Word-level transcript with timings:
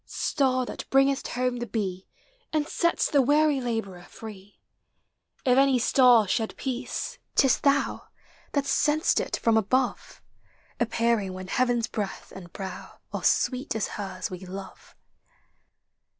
Star 0.07 0.65
that 0.65 0.89
bringest 0.89 1.27
home 1.27 1.57
the 1.57 1.67
bee, 1.67 2.07
And 2.51 2.65
sett'st 2.65 3.11
the 3.11 3.21
weary 3.21 3.61
laborer 3.61 4.01
free! 4.05 4.59
If 5.45 5.59
any 5.59 5.77
star 5.77 6.27
shed 6.27 6.57
peace, 6.57 7.19
't 7.35 7.45
is 7.45 7.59
thou, 7.59 8.07
That 8.53 8.65
send'st 8.65 9.19
it 9.19 9.37
from 9.37 9.57
above, 9.57 10.19
Appearing 10.79 11.33
when 11.33 11.49
heaven's 11.49 11.85
breath 11.85 12.33
and 12.35 12.51
brow 12.51 12.97
Are 13.13 13.23
sweet 13.23 13.75
as 13.75 13.89
hers 13.89 14.31
we 14.31 14.39
love. 14.39 14.95